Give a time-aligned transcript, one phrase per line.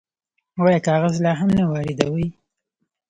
[0.63, 2.27] آیا کاغذ لا هم نه واردوي؟